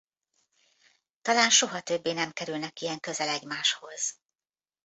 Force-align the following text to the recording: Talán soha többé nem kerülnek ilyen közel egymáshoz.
Talán 1.21 1.49
soha 1.49 1.81
többé 1.81 2.11
nem 2.13 2.31
kerülnek 2.31 2.81
ilyen 2.81 2.99
közel 2.99 3.27
egymáshoz. 3.29 4.17